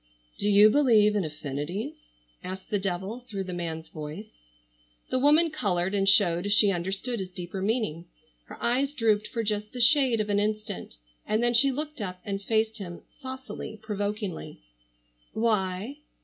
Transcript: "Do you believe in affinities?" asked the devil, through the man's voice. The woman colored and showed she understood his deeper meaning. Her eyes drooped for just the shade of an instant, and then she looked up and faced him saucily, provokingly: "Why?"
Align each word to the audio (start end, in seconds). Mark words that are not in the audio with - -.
"Do 0.39 0.49
you 0.49 0.71
believe 0.71 1.15
in 1.15 1.23
affinities?" 1.23 2.09
asked 2.43 2.71
the 2.71 2.79
devil, 2.79 3.19
through 3.19 3.43
the 3.43 3.53
man's 3.53 3.89
voice. 3.89 4.33
The 5.11 5.19
woman 5.19 5.51
colored 5.51 5.93
and 5.93 6.09
showed 6.09 6.51
she 6.51 6.71
understood 6.71 7.19
his 7.19 7.29
deeper 7.29 7.61
meaning. 7.61 8.07
Her 8.45 8.57
eyes 8.59 8.95
drooped 8.95 9.27
for 9.27 9.43
just 9.43 9.73
the 9.73 9.79
shade 9.79 10.19
of 10.19 10.29
an 10.31 10.39
instant, 10.39 10.97
and 11.27 11.43
then 11.43 11.53
she 11.53 11.71
looked 11.71 12.01
up 12.01 12.19
and 12.25 12.41
faced 12.41 12.79
him 12.79 13.03
saucily, 13.11 13.77
provokingly: 13.79 14.59
"Why?" 15.33 15.97